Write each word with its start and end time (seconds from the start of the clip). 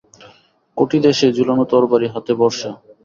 কটিদেশে 0.77 1.27
ঝুলানো 1.37 1.63
তরবারি, 1.71 2.07
হাতে 2.13 2.33
বর্শা। 2.39 2.71